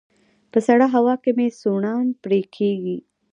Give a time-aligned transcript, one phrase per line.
[0.51, 2.97] په سړه هوا کې مې سوڼان پرې کيږي